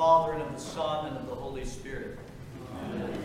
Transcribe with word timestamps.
Father, 0.00 0.32
and 0.32 0.40
of 0.40 0.54
the 0.54 0.58
Son, 0.58 1.08
and 1.08 1.16
of 1.18 1.26
the 1.26 1.34
Holy 1.34 1.62
Spirit. 1.62 2.16
Amen. 2.74 3.22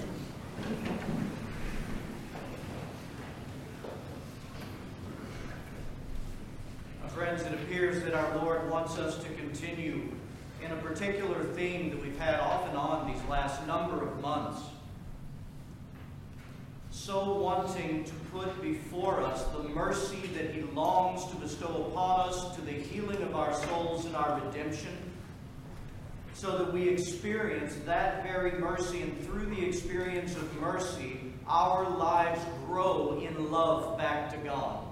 Friends, 7.14 7.44
it 7.44 7.54
appears 7.54 8.04
that 8.04 8.14
our 8.14 8.36
Lord 8.40 8.70
wants 8.70 8.98
us 8.98 9.24
to 9.24 9.30
continue 9.36 10.12
in 10.62 10.70
a 10.74 10.76
particular 10.76 11.46
theme 11.46 11.92
that 11.92 12.04
we've 12.04 12.20
had 12.20 12.42
off 12.42 12.68
and 12.68 12.78
on 12.78 13.10
these 13.10 13.24
last 13.30 13.66
number 13.66 14.06
of 14.06 14.20
months. 14.20 14.60
So 16.92 17.36
wanting 17.36 18.04
to 18.04 18.14
put 18.34 18.62
before 18.62 19.22
us 19.22 19.46
the 19.46 19.64
mercy 19.70 20.30
that 20.34 20.52
He 20.52 20.64
longs 20.74 21.26
to 21.32 21.38
bestow 21.38 21.88
upon 21.90 22.28
us 22.28 22.54
to 22.58 22.62
the 22.64 22.74
healing 22.74 23.22
of 23.22 23.34
our 23.34 23.54
souls 23.54 24.06
and 24.06 24.16
our 24.18 24.42
redemption, 24.42 25.05
so 26.36 26.58
that 26.58 26.74
we 26.74 26.90
experience 26.90 27.76
that 27.86 28.22
very 28.24 28.52
mercy, 28.60 29.02
and 29.02 29.26
through 29.26 29.46
the 29.46 29.66
experience 29.66 30.36
of 30.36 30.62
mercy, 30.62 31.18
our 31.48 31.90
lives 31.90 32.42
grow 32.68 33.22
in 33.26 33.52
love 33.52 33.98
back 33.98 34.30
to 34.32 34.38
God. 34.40 34.84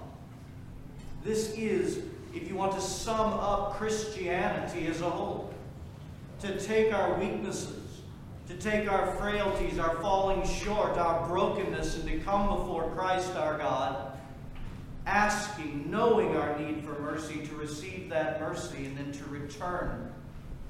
This 1.22 1.52
is 1.52 2.02
if 2.34 2.48
you 2.48 2.54
want 2.54 2.72
to 2.72 2.80
sum 2.80 3.34
up 3.34 3.74
Christianity 3.74 4.86
as 4.86 5.02
a 5.02 5.10
whole, 5.10 5.52
to 6.40 6.58
take 6.58 6.94
our 6.94 7.18
weaknesses, 7.18 8.00
to 8.48 8.56
take 8.56 8.90
our 8.90 9.14
frailties, 9.16 9.78
our 9.78 9.94
falling 9.96 10.46
short, 10.46 10.96
our 10.96 11.28
brokenness, 11.28 11.96
and 11.96 12.08
to 12.08 12.18
come 12.20 12.48
before 12.48 12.90
Christ 12.96 13.36
our 13.36 13.58
God, 13.58 14.12
asking, 15.06 15.90
knowing 15.90 16.36
our 16.36 16.58
need 16.58 16.82
for 16.82 16.98
mercy, 17.00 17.46
to 17.46 17.54
receive 17.54 18.08
that 18.08 18.40
mercy, 18.40 18.86
and 18.86 18.96
then 18.96 19.12
to 19.12 19.24
return 19.26 20.10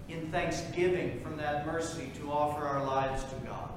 in 0.08 0.30
thanksgiving 0.30 1.20
from 1.20 1.36
that 1.36 1.66
mercy 1.66 2.10
to 2.16 2.30
offer 2.30 2.66
our 2.66 2.84
lives 2.84 3.24
to 3.24 3.34
God. 3.46 3.70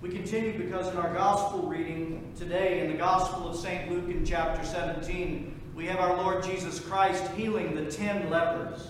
We 0.00 0.08
continue 0.08 0.56
because 0.56 0.88
in 0.88 0.96
our 0.96 1.12
gospel 1.12 1.68
reading 1.68 2.32
today, 2.38 2.80
in 2.80 2.90
the 2.90 2.96
Gospel 2.96 3.48
of 3.48 3.56
St. 3.56 3.90
Luke 3.90 4.08
in 4.08 4.24
chapter 4.24 4.64
17, 4.64 5.60
we 5.74 5.84
have 5.86 5.98
our 5.98 6.16
Lord 6.16 6.42
Jesus 6.42 6.80
Christ 6.80 7.22
healing 7.32 7.74
the 7.74 7.90
ten 7.90 8.30
lepers. 8.30 8.88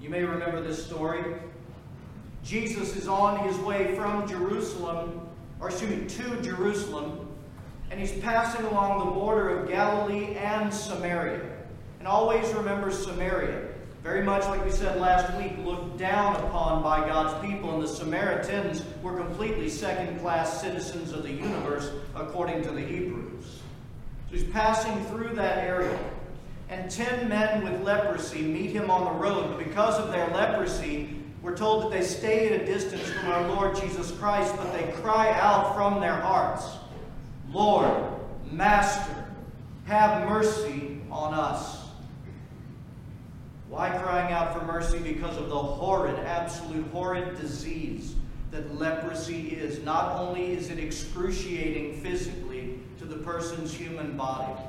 You 0.00 0.10
may 0.10 0.22
remember 0.22 0.60
this 0.60 0.84
story. 0.84 1.24
Jesus 2.44 2.96
is 2.96 3.08
on 3.08 3.46
his 3.48 3.56
way 3.58 3.94
from 3.94 4.28
Jerusalem, 4.28 5.26
or 5.58 5.70
excuse 5.70 5.90
me, 5.90 6.06
to 6.06 6.42
Jerusalem, 6.42 7.26
and 7.90 7.98
he's 7.98 8.12
passing 8.20 8.66
along 8.66 8.98
the 8.98 9.10
border 9.12 9.58
of 9.58 9.68
Galilee 9.68 10.34
and 10.36 10.72
Samaria. 10.72 11.48
And 11.98 12.06
always 12.06 12.52
remember 12.52 12.90
Samaria. 12.90 13.67
Very 14.02 14.22
much 14.22 14.44
like 14.44 14.64
we 14.64 14.70
said 14.70 15.00
last 15.00 15.36
week, 15.36 15.52
looked 15.64 15.98
down 15.98 16.36
upon 16.36 16.82
by 16.82 17.06
God's 17.06 17.46
people, 17.46 17.74
and 17.74 17.82
the 17.82 17.88
Samaritans 17.88 18.84
were 19.02 19.16
completely 19.16 19.68
second 19.68 20.20
class 20.20 20.60
citizens 20.60 21.12
of 21.12 21.24
the 21.24 21.32
universe 21.32 21.90
according 22.14 22.62
to 22.62 22.70
the 22.70 22.80
Hebrews. 22.80 23.44
So 24.30 24.36
he's 24.36 24.44
passing 24.44 25.04
through 25.06 25.34
that 25.34 25.58
area. 25.58 25.98
And 26.70 26.90
ten 26.90 27.28
men 27.28 27.64
with 27.64 27.82
leprosy 27.82 28.42
meet 28.42 28.70
him 28.70 28.90
on 28.90 29.04
the 29.04 29.20
road. 29.20 29.48
But 29.48 29.64
because 29.64 29.98
of 29.98 30.12
their 30.12 30.28
leprosy, 30.28 31.16
we're 31.42 31.56
told 31.56 31.84
that 31.84 31.90
they 31.90 32.04
stay 32.04 32.52
at 32.52 32.60
a 32.60 32.66
distance 32.66 33.08
from 33.08 33.30
our 33.30 33.48
Lord 33.48 33.76
Jesus 33.76 34.10
Christ, 34.12 34.54
but 34.56 34.72
they 34.72 34.92
cry 35.00 35.30
out 35.32 35.74
from 35.74 36.00
their 36.00 36.16
hearts, 36.16 36.66
Lord, 37.50 37.90
Master, 38.50 39.14
have 39.86 40.28
mercy 40.28 41.00
on 41.10 41.32
us. 41.34 41.77
Why 43.68 43.90
crying 43.90 44.32
out 44.32 44.58
for 44.58 44.64
mercy? 44.64 44.98
Because 44.98 45.36
of 45.36 45.48
the 45.48 45.58
horrid, 45.58 46.18
absolute 46.20 46.86
horrid 46.90 47.38
disease 47.38 48.14
that 48.50 48.78
leprosy 48.78 49.48
is. 49.48 49.82
Not 49.84 50.18
only 50.18 50.52
is 50.52 50.70
it 50.70 50.78
excruciating 50.78 52.00
physically, 52.00 52.78
to 52.98 53.04
the 53.04 53.16
person's 53.16 53.72
human 53.72 54.16
body. 54.16 54.60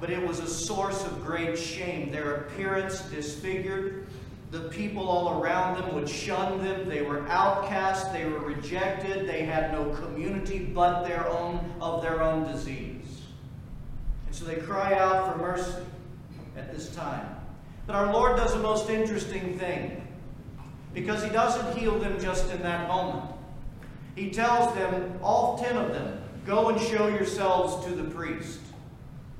But 0.00 0.10
it 0.10 0.26
was 0.26 0.40
a 0.40 0.48
source 0.48 1.04
of 1.04 1.22
great 1.24 1.58
shame. 1.58 2.10
Their 2.10 2.36
appearance 2.36 3.02
disfigured. 3.02 4.06
The 4.50 4.60
people 4.70 5.06
all 5.06 5.40
around 5.40 5.80
them 5.80 5.94
would 5.94 6.08
shun 6.08 6.64
them. 6.64 6.88
They 6.88 7.02
were 7.02 7.28
outcast. 7.28 8.12
They 8.12 8.24
were 8.24 8.40
rejected. 8.40 9.28
They 9.28 9.44
had 9.44 9.72
no 9.72 9.90
community 9.96 10.60
but 10.60 11.04
their 11.04 11.28
own 11.28 11.72
of 11.80 12.02
their 12.02 12.22
own 12.22 12.50
disease. 12.50 13.22
And 14.26 14.34
so 14.34 14.46
they 14.46 14.56
cry 14.56 14.94
out 14.94 15.30
for 15.30 15.38
mercy 15.38 15.84
at 16.56 16.72
this 16.72 16.94
time. 16.94 17.39
But 17.90 18.06
our 18.06 18.12
Lord 18.12 18.36
does 18.36 18.54
a 18.54 18.58
most 18.60 18.88
interesting 18.88 19.58
thing 19.58 20.06
because 20.94 21.24
He 21.24 21.30
doesn't 21.30 21.76
heal 21.76 21.98
them 21.98 22.20
just 22.20 22.48
in 22.52 22.62
that 22.62 22.86
moment. 22.86 23.28
He 24.14 24.30
tells 24.30 24.72
them, 24.76 25.18
all 25.20 25.58
ten 25.58 25.76
of 25.76 25.92
them, 25.92 26.22
Go 26.46 26.68
and 26.68 26.80
show 26.80 27.08
yourselves 27.08 27.84
to 27.86 27.90
the 27.92 28.04
priest. 28.04 28.60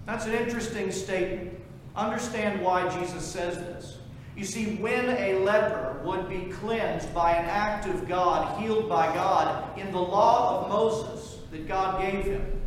That's 0.05 0.27
an 0.27 0.33
interesting 0.33 0.91
statement. 0.91 1.61
Understand 1.95 2.61
why 2.61 2.89
Jesus 2.89 3.25
says 3.25 3.55
this. 3.55 3.99
You 4.37 4.45
see, 4.45 4.75
when 4.77 5.11
a 5.11 5.39
leper 5.45 6.01
would 6.05 6.29
be 6.29 6.53
cleansed 6.53 7.15
by 7.15 7.37
an 7.37 7.45
act 7.45 7.87
of 7.87 8.09
God, 8.09 8.61
healed 8.61 8.89
by 8.89 9.15
God, 9.15 9.79
in 9.79 9.93
the 9.93 10.01
law 10.01 10.65
of 10.65 10.69
Moses 10.69 11.39
that 11.53 11.69
God 11.69 12.01
gave 12.01 12.25
him, 12.25 12.61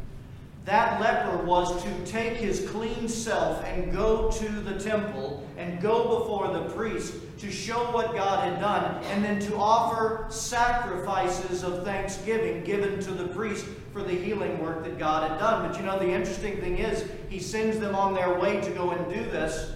that 0.66 1.02
leper 1.02 1.44
was 1.44 1.84
to 1.84 2.06
take 2.06 2.38
his 2.38 2.70
clean 2.70 3.10
self 3.10 3.64
and 3.66 3.92
go 3.92 4.32
to 4.32 4.50
the 4.62 4.80
temple 4.80 5.46
and 5.58 5.82
go 5.82 6.20
before 6.20 6.54
the 6.54 6.70
priest 6.70 7.16
to 7.40 7.52
show 7.52 7.92
what 7.92 8.14
God 8.14 8.50
had 8.50 8.62
done, 8.62 9.04
and 9.06 9.24
then 9.24 9.40
to 9.42 9.56
offer 9.58 10.26
sacrifices 10.30 11.64
of 11.64 11.84
thanksgiving 11.84 12.64
given 12.64 13.02
to 13.02 13.12
the 13.12 13.28
priest 13.28 13.66
for 13.92 14.02
the 14.02 14.14
healing 14.14 14.64
work 14.64 14.84
that 14.86 14.98
God 14.98 15.30
had 15.30 15.38
done. 15.40 15.68
But 15.68 15.78
you 15.78 15.86
know, 15.86 16.00
the 16.00 16.10
interesting 16.10 16.62
thing 16.62 16.78
is, 16.78 17.06
he 17.28 17.40
sends 17.40 17.80
them 17.80 17.96
on 17.96 18.14
their 18.14 18.40
way 18.40 18.62
to 18.62 18.72
go 18.72 18.92
and 18.92 19.14
do 19.14 19.22
this, 19.32 19.74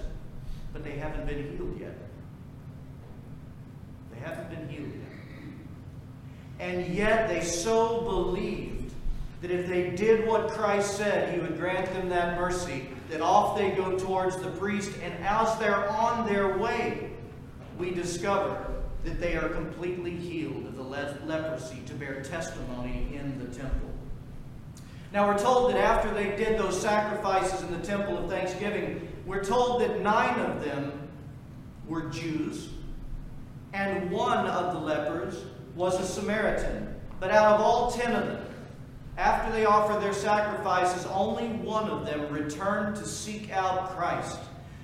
but 0.71 0.85
they 0.85 0.91
haven't 0.91 1.27
been 1.27 1.57
healed 1.57 1.77
yet. 1.77 1.97
They 4.13 4.19
haven't 4.21 4.49
been 4.49 4.69
healed 4.69 4.93
yet. 4.93 5.03
And 6.59 6.95
yet 6.95 7.27
they 7.27 7.41
so 7.41 8.01
believe 8.01 8.76
that 9.41 9.51
if 9.51 9.67
they 9.67 9.91
did 9.91 10.27
what 10.27 10.49
Christ 10.49 10.97
said, 10.97 11.33
he 11.33 11.39
would 11.39 11.57
grant 11.57 11.91
them 11.93 12.09
that 12.09 12.37
mercy, 12.37 12.89
that 13.09 13.21
off 13.21 13.57
they 13.57 13.71
go 13.71 13.97
towards 13.97 14.37
the 14.37 14.49
priest, 14.51 14.91
and 15.03 15.13
as 15.23 15.57
they're 15.59 15.89
on 15.89 16.25
their 16.27 16.57
way, 16.57 17.11
we 17.77 17.91
discover 17.91 18.65
that 19.03 19.19
they 19.19 19.35
are 19.35 19.47
completely 19.49 20.11
healed 20.11 20.65
of 20.65 20.75
the 20.75 20.83
le- 20.83 21.17
leprosy 21.25 21.81
to 21.85 21.93
bear 21.93 22.21
testimony 22.21 23.11
in 23.13 23.37
the 23.39 23.55
temple. 23.55 23.89
Now, 25.13 25.27
we're 25.27 25.37
told 25.37 25.71
that 25.71 25.77
after 25.77 26.13
they 26.13 26.35
did 26.35 26.59
those 26.59 26.79
sacrifices 26.79 27.61
in 27.61 27.71
the 27.71 27.85
temple 27.85 28.17
of 28.17 28.29
thanksgiving, 28.29 29.07
we're 29.25 29.43
told 29.43 29.81
that 29.81 30.01
nine 30.01 30.37
of 30.39 30.63
them 30.63 31.09
were 31.87 32.09
Jews, 32.09 32.69
and 33.73 34.11
one 34.11 34.47
of 34.47 34.73
the 34.73 34.79
lepers 34.79 35.43
was 35.75 35.99
a 35.99 36.05
Samaritan. 36.05 36.95
But 37.19 37.31
out 37.31 37.55
of 37.55 37.61
all 37.61 37.91
ten 37.91 38.13
of 38.13 38.27
them, 38.27 38.46
after 39.17 39.51
they 39.51 39.65
offered 39.65 40.01
their 40.01 40.13
sacrifices, 40.13 41.05
only 41.07 41.47
one 41.47 41.89
of 41.89 42.05
them 42.05 42.31
returned 42.31 42.95
to 42.97 43.05
seek 43.05 43.51
out 43.51 43.89
Christ, 43.97 44.37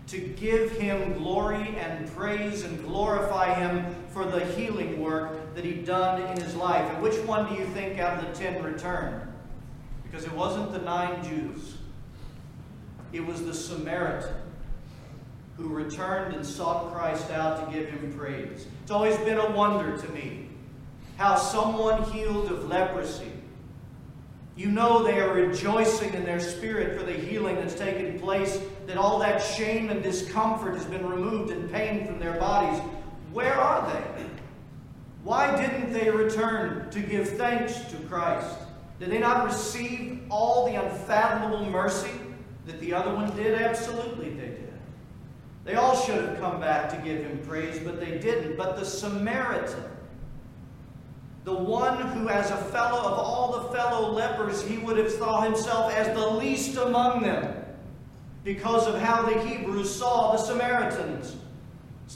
to 0.08 0.18
give 0.20 0.72
him 0.72 1.14
glory 1.14 1.76
and 1.78 2.12
praise 2.16 2.64
and 2.64 2.84
glorify 2.84 3.54
him 3.54 3.96
for 4.10 4.26
the 4.26 4.44
healing 4.46 5.02
work 5.02 5.54
that 5.56 5.64
he'd 5.64 5.86
done 5.86 6.22
in 6.24 6.42
his 6.42 6.56
life. 6.56 6.92
And 6.92 7.02
which 7.04 7.18
one 7.26 7.48
do 7.48 7.60
you 7.60 7.66
think 7.68 8.00
out 8.00 8.24
of 8.24 8.28
the 8.28 8.38
ten 8.38 8.64
returned? 8.64 9.22
Because 10.04 10.26
it 10.26 10.34
wasn't 10.34 10.72
the 10.72 10.80
nine 10.80 11.24
Jews, 11.24 11.76
it 13.12 13.24
was 13.24 13.46
the 13.46 13.54
Samaritan 13.54 14.34
who 15.58 15.68
returned 15.70 16.34
and 16.34 16.44
sought 16.44 16.92
Christ 16.92 17.30
out 17.30 17.64
to 17.64 17.78
give 17.78 17.88
him 17.88 18.12
praise. 18.18 18.66
It's 18.82 18.91
always 18.91 19.16
been 19.18 19.38
a 19.38 19.52
wonder 19.52 19.96
to 19.96 20.09
me 20.09 20.50
how 21.18 21.36
someone 21.36 22.03
healed 22.12 22.52
of 22.52 22.68
leprosy 22.68 23.33
you 24.55 24.67
know 24.67 25.03
they 25.03 25.20
are 25.20 25.34
rejoicing 25.34 26.14
in 26.14 26.23
their 26.23 26.40
spirit 26.40 26.97
for 26.97 27.05
the 27.05 27.14
healing 27.14 27.55
that's 27.55 27.73
taken 27.73 28.20
place, 28.20 28.59
that 28.85 28.97
all 28.97 29.17
that 29.20 29.40
shame 29.40 29.90
and 29.90 30.03
discomfort 30.03 30.76
has 30.76 30.85
been 30.85 31.08
removed 31.08 31.52
and 31.52 31.72
pain 31.72 32.05
from 32.05 32.20
their 32.20 32.40
bodies. 32.40 32.79
Where 33.32 33.55
are 33.55 33.91
they? 33.91 34.26
Why 35.23 35.55
didn't 35.55 35.94
they 35.94 36.09
return 36.09 36.90
to 36.91 37.00
give 37.00 37.29
thanks 37.29 37.79
to 37.91 37.97
Christ? 38.09 38.58
Did 39.00 39.09
they 39.09 39.20
not 39.20 39.46
receive 39.46 40.22
all 40.29 40.67
the 40.67 40.76
unfathomable 40.76 41.66
mercy 41.66 42.11
that 42.66 42.79
the 42.79 42.94
other 42.94 43.14
one 43.16 43.35
did? 43.35 43.59
Absolutely 43.59 44.29
they 44.29 44.47
did. 44.47 44.73
They 45.66 45.76
all 45.76 45.96
should 45.96 46.23
have 46.23 46.40
come 46.40 46.59
back 46.59 46.90
to 46.90 46.97
give 46.97 47.23
him 47.23 47.40
praise, 47.47 47.79
but 47.79 48.00
they 48.00 48.17
didn't. 48.17 48.58
But 48.58 48.78
the 48.78 48.85
Samaritan, 48.85 49.84
the 51.43 51.53
one 51.53 51.99
who, 51.99 52.29
as 52.29 52.51
a 52.51 52.57
fellow 52.57 52.99
of 52.99 53.19
all 53.19 53.59
the 53.59 53.78
fellow 53.78 54.11
lepers, 54.11 54.66
he 54.66 54.78
would 54.78 54.97
have 54.97 55.13
thought 55.13 55.43
himself 55.43 55.91
as 55.93 56.07
the 56.16 56.28
least 56.28 56.78
among 56.78 57.23
them 57.23 57.63
because 58.43 58.87
of 58.87 58.99
how 58.99 59.23
the 59.23 59.40
Hebrews 59.41 59.93
saw 59.93 60.31
the 60.31 60.37
Samaritans. 60.37 61.35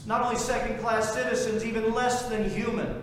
not 0.06 0.22
only 0.22 0.36
second 0.36 0.78
class 0.78 1.12
citizens, 1.12 1.64
even 1.64 1.92
less 1.92 2.28
than 2.28 2.48
human. 2.48 3.02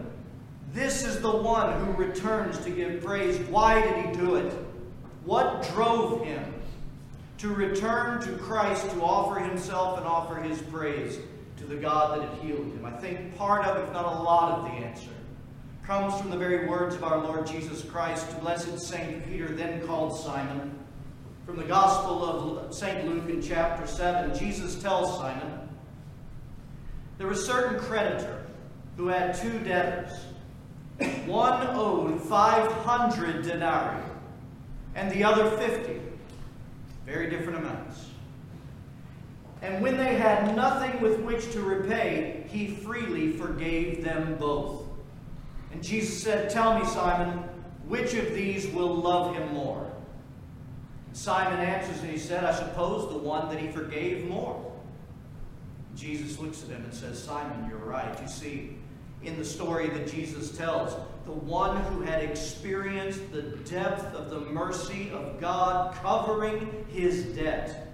This 0.74 1.04
is 1.06 1.22
the 1.22 1.32
one 1.32 1.80
who 1.84 1.92
returns 1.94 2.58
to 2.60 2.70
give 2.70 3.04
praise. 3.04 3.40
Why 3.50 3.82
did 3.82 4.06
he 4.06 4.14
do 4.14 4.36
it? 4.36 4.54
What 5.24 5.68
drove 5.74 6.24
him 6.26 6.54
to 7.40 7.50
return 7.50 8.22
to 8.22 8.38
Christ 8.38 8.90
to 8.92 9.02
offer 9.02 9.40
himself 9.40 9.98
and 9.98 10.08
offer 10.08 10.36
his 10.36 10.62
praise 10.64 11.20
to 11.58 11.66
the 11.66 11.76
God 11.76 12.20
that 12.20 12.30
had 12.30 12.40
healed 12.40 12.66
him? 12.74 12.86
I 12.86 12.92
think 12.92 13.36
part 13.38 13.66
of, 13.66 13.88
if 13.88 13.92
not 13.94 14.06
a 14.06 14.22
lot 14.22 14.52
of 14.54 14.66
the 14.66 14.72
answer, 14.72 15.15
comes 15.86 16.20
from 16.20 16.32
the 16.32 16.38
very 16.38 16.68
words 16.68 16.96
of 16.96 17.04
our 17.04 17.20
Lord 17.20 17.46
Jesus 17.46 17.84
Christ 17.84 18.32
to 18.32 18.36
blessed 18.38 18.80
St. 18.80 19.24
Peter, 19.28 19.50
then 19.50 19.86
called 19.86 20.20
Simon. 20.20 20.74
From 21.46 21.58
the 21.58 21.64
Gospel 21.64 22.26
of 22.26 22.74
St. 22.74 23.08
Luke 23.08 23.30
in 23.30 23.40
chapter 23.40 23.86
7, 23.86 24.36
Jesus 24.36 24.82
tells 24.82 25.16
Simon, 25.20 25.70
There 27.20 27.28
was 27.28 27.40
a 27.40 27.46
certain 27.46 27.80
creditor 27.80 28.48
who 28.98 29.08
had 29.08 29.36
two 29.36 29.60
debtors. 29.60 30.12
One 31.28 31.68
owed 31.76 32.20
500 32.20 33.44
denarii, 33.44 34.02
and 34.96 35.12
the 35.12 35.24
other 35.24 35.56
50. 35.56 36.02
Very 37.06 37.30
different 37.30 37.60
amounts. 37.60 38.08
And 39.62 39.84
when 39.84 39.98
they 39.98 40.16
had 40.16 40.56
nothing 40.56 41.00
with 41.00 41.20
which 41.20 41.52
to 41.52 41.62
repay, 41.62 42.44
he 42.50 42.68
freely 42.68 43.34
forgave 43.34 44.04
them 44.04 44.36
both. 44.40 44.85
And 45.76 45.84
Jesus 45.84 46.24
said, 46.24 46.50
Tell 46.50 46.80
me, 46.80 46.86
Simon, 46.86 47.38
which 47.86 48.14
of 48.14 48.34
these 48.34 48.66
will 48.68 48.96
love 48.96 49.36
him 49.36 49.54
more? 49.54 49.92
And 51.08 51.18
Simon 51.18 51.60
answers 51.60 52.00
and 52.00 52.10
he 52.10 52.18
said, 52.18 52.46
I 52.46 52.56
suppose 52.56 53.12
the 53.12 53.18
one 53.18 53.50
that 53.50 53.60
he 53.60 53.68
forgave 53.68 54.26
more. 54.26 54.72
Jesus 55.94 56.40
looks 56.40 56.64
at 56.64 56.70
him 56.70 56.82
and 56.86 56.94
says, 56.94 57.22
Simon, 57.22 57.70
you're 57.70 57.78
right. 57.78 58.18
You 58.22 58.28
see, 58.30 58.78
in 59.22 59.38
the 59.38 59.44
story 59.44 59.90
that 59.90 60.10
Jesus 60.10 60.58
tells, 60.58 60.96
the 61.26 61.34
one 61.34 61.76
who 61.84 62.00
had 62.04 62.24
experienced 62.24 63.34
the 63.34 63.42
depth 63.42 64.16
of 64.16 64.30
the 64.30 64.40
mercy 64.40 65.12
of 65.12 65.42
God 65.42 65.94
covering 65.96 66.86
his 66.88 67.26
debt, 67.36 67.92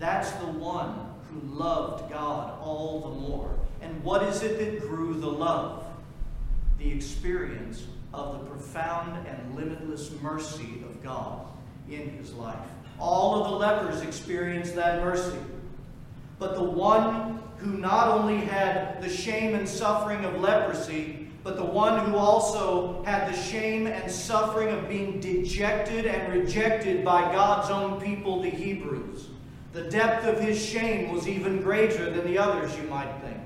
that's 0.00 0.32
the 0.32 0.46
one 0.46 1.08
who 1.30 1.38
loved 1.56 2.10
God 2.10 2.58
all 2.60 3.00
the 3.00 3.28
more. 3.28 3.56
And 3.80 4.02
what 4.02 4.24
is 4.24 4.42
it 4.42 4.58
that 4.58 4.80
grew 4.80 5.14
the 5.14 5.30
love? 5.30 5.81
The 6.82 6.90
experience 6.92 7.86
of 8.12 8.32
the 8.32 8.50
profound 8.50 9.26
and 9.26 9.54
limitless 9.54 10.10
mercy 10.20 10.82
of 10.84 11.02
God 11.02 11.46
in 11.88 12.10
his 12.10 12.32
life. 12.34 12.56
All 12.98 13.42
of 13.42 13.50
the 13.50 13.56
lepers 13.56 14.02
experienced 14.02 14.74
that 14.74 15.02
mercy. 15.02 15.38
But 16.38 16.54
the 16.54 16.62
one 16.62 17.40
who 17.58 17.78
not 17.78 18.08
only 18.08 18.38
had 18.38 19.00
the 19.00 19.08
shame 19.08 19.54
and 19.54 19.68
suffering 19.68 20.24
of 20.24 20.40
leprosy, 20.40 21.28
but 21.44 21.56
the 21.56 21.64
one 21.64 22.04
who 22.06 22.16
also 22.16 23.02
had 23.04 23.32
the 23.32 23.36
shame 23.36 23.86
and 23.86 24.10
suffering 24.10 24.68
of 24.68 24.88
being 24.88 25.20
dejected 25.20 26.06
and 26.06 26.32
rejected 26.32 27.04
by 27.04 27.32
God's 27.32 27.70
own 27.70 28.00
people, 28.00 28.42
the 28.42 28.50
Hebrews. 28.50 29.28
The 29.72 29.82
depth 29.82 30.26
of 30.26 30.40
his 30.40 30.62
shame 30.62 31.12
was 31.12 31.26
even 31.26 31.62
greater 31.62 32.10
than 32.10 32.26
the 32.26 32.38
others, 32.38 32.76
you 32.76 32.84
might 32.84 33.12
think. 33.22 33.38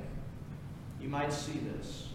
You 1.01 1.09
might 1.09 1.33
see 1.33 1.61
this. 1.77 2.06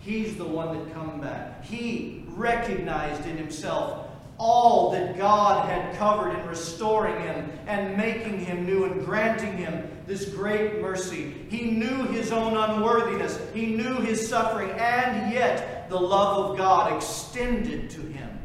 He's 0.00 0.36
the 0.36 0.46
one 0.46 0.78
that 0.78 0.94
come 0.94 1.20
back. 1.20 1.64
He 1.64 2.24
recognized 2.28 3.26
in 3.26 3.36
himself 3.36 4.08
all 4.38 4.90
that 4.92 5.18
God 5.18 5.68
had 5.68 5.94
covered 5.96 6.30
in 6.30 6.46
restoring 6.46 7.20
him 7.20 7.52
and 7.66 7.94
making 7.96 8.40
him 8.40 8.64
new 8.64 8.84
and 8.84 9.04
granting 9.04 9.58
him 9.58 9.90
this 10.06 10.30
great 10.30 10.80
mercy. 10.80 11.46
He 11.50 11.70
knew 11.70 12.04
his 12.04 12.32
own 12.32 12.56
unworthiness. 12.56 13.38
He 13.52 13.66
knew 13.66 13.96
his 13.96 14.26
suffering, 14.26 14.70
and 14.70 15.32
yet 15.32 15.90
the 15.90 16.00
love 16.00 16.50
of 16.50 16.56
God 16.56 16.96
extended 16.96 17.90
to 17.90 18.00
him 18.00 18.38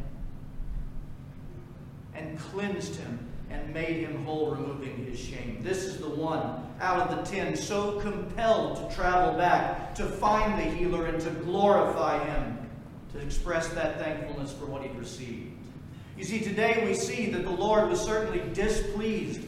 and 2.13 2.37
cleansed 2.37 2.95
him 2.95 3.19
and 3.49 3.73
made 3.73 4.05
him 4.05 4.25
whole, 4.25 4.51
removing 4.51 5.05
his 5.05 5.17
shame. 5.17 5.59
This 5.61 5.85
is 5.85 5.97
the 5.99 6.09
one 6.09 6.64
out 6.79 7.09
of 7.09 7.17
the 7.17 7.31
ten 7.31 7.55
so 7.55 7.99
compelled 7.99 8.77
to 8.77 8.95
travel 8.95 9.33
back 9.37 9.95
to 9.95 10.05
find 10.05 10.59
the 10.59 10.75
healer 10.75 11.05
and 11.05 11.21
to 11.21 11.29
glorify 11.29 12.23
him, 12.25 12.69
to 13.13 13.19
express 13.19 13.69
that 13.69 13.99
thankfulness 13.99 14.51
for 14.53 14.65
what 14.65 14.81
he'd 14.83 14.95
received. 14.95 15.53
You 16.17 16.23
see, 16.23 16.39
today 16.39 16.83
we 16.85 16.93
see 16.93 17.29
that 17.31 17.43
the 17.43 17.51
Lord 17.51 17.89
was 17.89 17.99
certainly 17.99 18.41
displeased 18.53 19.41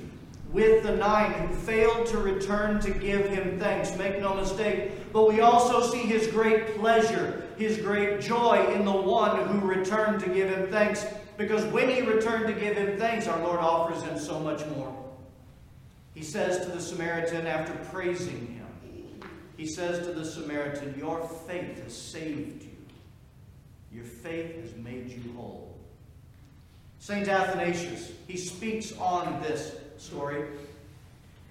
with 0.52 0.84
the 0.84 0.96
nine 0.96 1.32
who 1.34 1.54
failed 1.54 2.08
to 2.08 2.18
return 2.18 2.80
to 2.82 2.92
give 2.92 3.28
him 3.28 3.60
thanks. 3.60 3.96
Make 3.98 4.20
no 4.20 4.34
mistake. 4.34 4.92
But 5.12 5.30
we 5.30 5.42
also 5.42 5.82
see 5.82 6.00
his 6.00 6.28
great 6.28 6.78
pleasure, 6.78 7.44
his 7.58 7.78
great 7.78 8.22
joy 8.22 8.74
in 8.74 8.86
the 8.86 8.92
one 8.92 9.48
who 9.48 9.68
returned 9.68 10.22
to 10.22 10.30
give 10.30 10.50
him 10.50 10.68
thanks. 10.70 11.06
Because 11.38 11.64
when 11.66 11.90
he 11.90 12.02
returned 12.02 12.48
to 12.48 12.54
give 12.54 12.78
him 12.78 12.98
thanks, 12.98 13.28
our 13.28 13.40
Lord 13.44 13.60
offers 13.60 14.04
him 14.04 14.18
so 14.18 14.40
much 14.40 14.66
more. 14.68 14.94
He 16.18 16.24
says 16.24 16.66
to 16.66 16.72
the 16.72 16.82
Samaritan 16.82 17.46
after 17.46 17.74
praising 17.92 18.48
him, 18.48 19.30
he 19.56 19.68
says 19.68 20.04
to 20.08 20.14
the 20.14 20.26
Samaritan, 20.26 20.96
Your 20.98 21.22
faith 21.48 21.84
has 21.84 21.96
saved 21.96 22.64
you. 22.64 22.76
Your 23.94 24.04
faith 24.04 24.60
has 24.64 24.76
made 24.84 25.12
you 25.12 25.32
whole. 25.36 25.78
St. 26.98 27.28
Athanasius, 27.28 28.14
he 28.28 28.36
speaks 28.36 28.94
on 28.98 29.40
this 29.44 29.76
story. 29.98 30.48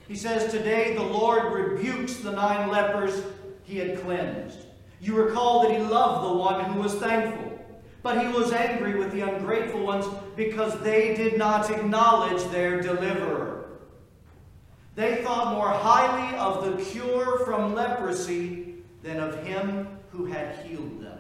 He 0.08 0.16
says, 0.16 0.50
Today 0.50 0.96
the 0.96 1.02
Lord 1.02 1.52
rebukes 1.52 2.16
the 2.16 2.32
nine 2.32 2.68
lepers 2.68 3.22
he 3.62 3.78
had 3.78 4.02
cleansed. 4.02 4.58
You 5.00 5.14
recall 5.14 5.62
that 5.62 5.70
he 5.70 5.78
loved 5.78 6.28
the 6.28 6.36
one 6.36 6.64
who 6.72 6.80
was 6.80 6.96
thankful, 6.96 7.56
but 8.02 8.20
he 8.20 8.26
was 8.26 8.50
angry 8.50 8.98
with 8.98 9.12
the 9.12 9.20
ungrateful 9.20 9.86
ones 9.86 10.06
because 10.34 10.76
they 10.80 11.14
did 11.14 11.38
not 11.38 11.70
acknowledge 11.70 12.42
their 12.50 12.82
deliverer. 12.82 13.55
They 14.96 15.22
thought 15.22 15.54
more 15.54 15.68
highly 15.68 16.36
of 16.38 16.64
the 16.64 16.82
cure 16.82 17.40
from 17.44 17.74
leprosy 17.74 18.76
than 19.02 19.20
of 19.20 19.44
him 19.44 19.86
who 20.10 20.24
had 20.24 20.56
healed 20.64 21.02
them. 21.02 21.18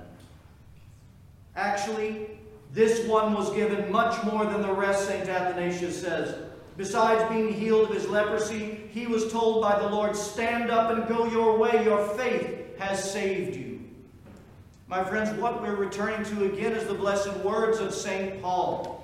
Actually, 1.54 2.30
this 2.72 3.06
one 3.06 3.34
was 3.34 3.52
given 3.54 3.92
much 3.92 4.22
more 4.24 4.46
than 4.46 4.62
the 4.62 4.72
rest, 4.72 5.06
St. 5.06 5.28
Athanasius 5.28 6.00
says. 6.00 6.34
Besides 6.78 7.30
being 7.30 7.52
healed 7.52 7.90
of 7.90 7.94
his 7.94 8.08
leprosy, 8.08 8.80
he 8.92 9.06
was 9.06 9.30
told 9.30 9.62
by 9.62 9.78
the 9.78 9.88
Lord, 9.88 10.16
Stand 10.16 10.70
up 10.70 10.90
and 10.90 11.06
go 11.06 11.26
your 11.26 11.56
way. 11.58 11.84
Your 11.84 12.06
faith 12.16 12.78
has 12.78 13.12
saved 13.12 13.56
you. 13.56 13.80
My 14.88 15.04
friends, 15.04 15.38
what 15.38 15.60
we're 15.60 15.74
returning 15.74 16.24
to 16.34 16.44
again 16.44 16.72
is 16.72 16.86
the 16.86 16.94
blessed 16.94 17.34
words 17.38 17.78
of 17.78 17.94
St. 17.94 18.40
Paul 18.40 18.95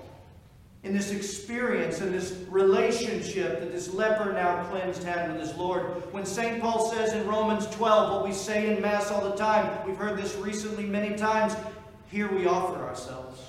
in 0.85 0.93
this 0.93 1.13
experience 1.13 2.01
and 2.01 2.13
this 2.13 2.37
relationship 2.49 3.61
that 3.61 3.71
this 3.71 3.95
leper 3.95 4.33
now 4.33 4.65
cleansed 4.65 5.05
had 5.05 5.31
with 5.31 5.41
his 5.41 5.55
Lord. 5.55 5.85
When 6.13 6.27
St. 6.27 6.61
Paul 6.61 6.91
says 6.91 7.13
in 7.13 7.27
Romans 7.27 7.67
12, 7.69 8.13
what 8.13 8.25
we 8.25 8.33
say 8.33 8.75
in 8.75 8.83
Mass 8.83 9.11
all 9.11 9.29
the 9.29 9.37
time, 9.37 9.87
we've 9.87 9.97
heard 9.97 10.19
this 10.19 10.35
recently 10.37 10.85
many 10.85 11.17
times, 11.17 11.55
here 12.11 12.31
we 12.31 12.47
offer 12.47 12.81
ourselves. 12.81 13.41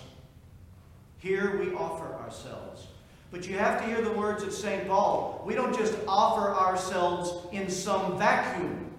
Here 1.18 1.58
we 1.60 1.74
offer 1.74 2.14
ourselves. 2.24 2.88
But 3.32 3.48
you 3.48 3.58
have 3.58 3.82
to 3.82 3.88
hear 3.88 4.02
the 4.02 4.12
words 4.12 4.44
of 4.44 4.54
St. 4.54 4.88
Paul. 4.88 5.42
We 5.44 5.56
don't 5.56 5.76
just 5.76 5.98
offer 6.08 6.52
ourselves 6.52 7.48
in 7.52 7.68
some 7.68 8.20
vacuum. 8.20 8.92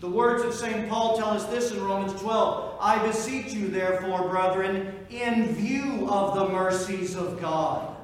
The 0.00 0.08
words 0.10 0.42
of 0.42 0.52
St. 0.52 0.88
Paul 0.88 1.16
tell 1.16 1.28
us 1.28 1.44
this 1.44 1.70
in 1.70 1.82
Romans 1.82 2.20
12 2.20 2.73
I 2.84 2.98
beseech 3.06 3.54
you, 3.54 3.68
therefore, 3.68 4.28
brethren, 4.28 5.06
in 5.08 5.54
view 5.54 6.06
of 6.06 6.34
the 6.34 6.50
mercies 6.50 7.16
of 7.16 7.40
God, 7.40 7.96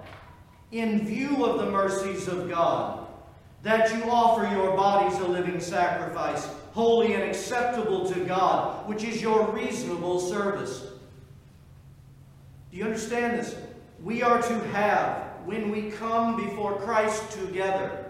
in 0.73 1.07
view 1.07 1.45
of 1.45 1.59
the 1.59 1.71
mercies 1.71 2.29
of 2.29 2.49
God, 2.49 3.07
that 3.63 3.95
you 3.95 4.11
offer 4.11 4.49
your 4.57 4.75
bodies 4.75 5.19
a 5.19 5.27
living 5.27 5.61
sacrifice, 5.61 6.49
holy 6.73 7.13
and 7.13 7.23
acceptable 7.25 8.11
to 8.11 8.21
God, 8.21 8.89
which 8.89 9.05
is 9.05 9.21
your 9.21 9.51
reasonable 9.51 10.19
service. 10.19 10.87
Do 12.71 12.79
you 12.79 12.85
understand 12.85 13.39
this? 13.39 13.55
We 14.03 14.23
are 14.23 14.41
to 14.41 14.61
have, 14.69 15.27
when 15.45 15.71
we 15.71 15.91
come 15.91 16.43
before 16.43 16.79
Christ 16.79 17.33
together, 17.33 18.07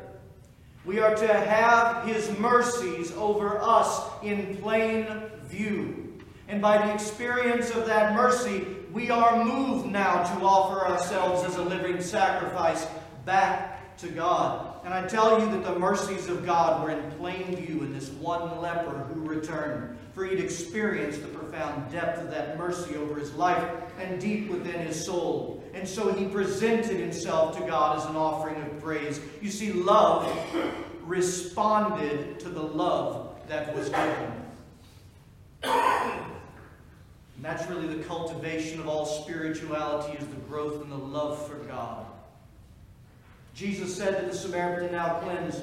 we 0.84 1.00
are 1.00 1.16
to 1.16 1.34
have 1.34 2.06
his 2.06 2.30
mercies 2.38 3.10
over 3.16 3.58
us 3.60 4.08
in 4.22 4.56
plain 4.58 5.08
view. 5.46 6.09
And 6.50 6.60
by 6.60 6.84
the 6.84 6.92
experience 6.92 7.70
of 7.70 7.86
that 7.86 8.12
mercy, 8.12 8.66
we 8.92 9.08
are 9.08 9.44
moved 9.44 9.86
now 9.86 10.24
to 10.24 10.44
offer 10.44 10.84
ourselves 10.84 11.44
as 11.44 11.54
a 11.54 11.62
living 11.62 12.02
sacrifice 12.02 12.88
back 13.24 13.96
to 13.98 14.08
God. 14.08 14.84
And 14.84 14.92
I 14.92 15.06
tell 15.06 15.38
you 15.38 15.48
that 15.52 15.62
the 15.62 15.78
mercies 15.78 16.28
of 16.28 16.44
God 16.44 16.82
were 16.82 16.90
in 16.90 17.08
plain 17.12 17.54
view 17.54 17.82
in 17.84 17.92
this 17.92 18.08
one 18.08 18.60
leper 18.60 19.06
who 19.14 19.20
returned. 19.20 19.96
For 20.12 20.24
he'd 20.24 20.40
experienced 20.40 21.22
the 21.22 21.28
profound 21.28 21.92
depth 21.92 22.20
of 22.20 22.32
that 22.32 22.58
mercy 22.58 22.96
over 22.96 23.14
his 23.14 23.32
life 23.34 23.64
and 24.00 24.20
deep 24.20 24.50
within 24.50 24.80
his 24.84 25.04
soul. 25.04 25.62
And 25.72 25.86
so 25.86 26.12
he 26.12 26.24
presented 26.24 26.98
himself 26.98 27.56
to 27.58 27.64
God 27.64 27.98
as 27.98 28.06
an 28.06 28.16
offering 28.16 28.60
of 28.60 28.80
praise. 28.80 29.20
You 29.40 29.52
see, 29.52 29.72
love 29.72 30.28
responded 31.04 32.40
to 32.40 32.48
the 32.48 32.62
love 32.62 33.36
that 33.46 33.72
was 33.72 33.88
given. 33.88 34.49
And 37.40 37.46
that's 37.46 37.66
really 37.70 37.86
the 37.86 38.04
cultivation 38.04 38.80
of 38.80 38.86
all 38.86 39.06
spirituality 39.06 40.12
is 40.18 40.28
the 40.28 40.36
growth 40.42 40.82
in 40.82 40.90
the 40.90 40.98
love 40.98 41.48
for 41.48 41.54
God. 41.54 42.04
Jesus 43.54 43.96
said 43.96 44.20
to 44.20 44.26
the 44.26 44.34
Samaritan 44.34 44.92
now 44.92 45.20
cleansed, 45.20 45.62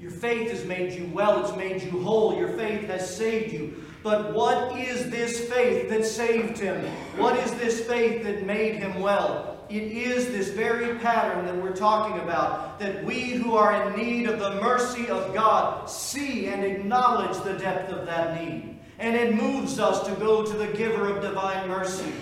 Your 0.00 0.10
faith 0.10 0.50
has 0.50 0.64
made 0.64 0.92
you 0.92 1.08
well, 1.14 1.44
it's 1.46 1.56
made 1.56 1.84
you 1.84 2.02
whole, 2.02 2.36
your 2.36 2.48
faith 2.48 2.82
has 2.88 3.16
saved 3.16 3.52
you. 3.52 3.80
But 4.02 4.34
what 4.34 4.76
is 4.76 5.08
this 5.08 5.48
faith 5.48 5.88
that 5.88 6.04
saved 6.04 6.58
him? 6.58 6.84
What 7.16 7.38
is 7.38 7.52
this 7.52 7.86
faith 7.86 8.24
that 8.24 8.44
made 8.44 8.74
him 8.74 9.00
well? 9.00 9.64
It 9.70 9.84
is 9.84 10.26
this 10.26 10.48
very 10.48 10.98
pattern 10.98 11.46
that 11.46 11.56
we're 11.56 11.76
talking 11.76 12.18
about, 12.18 12.80
that 12.80 13.04
we 13.04 13.34
who 13.34 13.54
are 13.54 13.86
in 13.86 13.96
need 13.96 14.26
of 14.26 14.40
the 14.40 14.60
mercy 14.60 15.06
of 15.10 15.32
God 15.32 15.88
see 15.88 16.48
and 16.48 16.64
acknowledge 16.64 17.40
the 17.44 17.52
depth 17.52 17.92
of 17.92 18.04
that 18.06 18.42
need. 18.42 18.75
And 18.98 19.14
it 19.14 19.34
moves 19.34 19.78
us 19.78 20.06
to 20.06 20.14
go 20.14 20.44
to 20.44 20.52
the 20.52 20.68
giver 20.68 21.08
of 21.08 21.22
divine 21.22 21.68
mercy. 21.68 22.12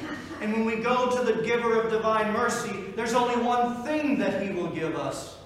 And 0.41 0.53
when 0.53 0.65
we 0.65 0.77
go 0.77 1.11
to 1.17 1.25
the 1.25 1.43
giver 1.43 1.81
of 1.81 1.91
divine 1.91 2.33
mercy, 2.33 2.73
there's 2.97 3.15
only 3.15 3.43
one 3.43 3.83
thing 3.85 4.19
that 4.19 4.43
he 4.43 4.53
will 4.53 4.69
give 4.69 4.97
us. 4.97 5.37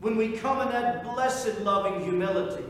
When 0.00 0.16
we 0.16 0.32
come 0.32 0.60
in 0.62 0.72
that 0.72 1.04
blessed 1.04 1.60
loving 1.60 2.02
humility, 2.02 2.64